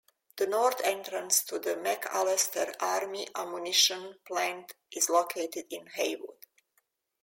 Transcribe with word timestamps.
The 0.37 0.47
north 0.47 0.81
entrance 0.83 1.43
to 1.43 1.59
the 1.59 1.75
McAlester 1.75 2.73
Army 2.79 3.27
Ammunition 3.35 4.15
Plant 4.25 4.73
is 4.91 5.11
located 5.11 5.65
in 5.69 5.85
Haywood. 5.93 6.43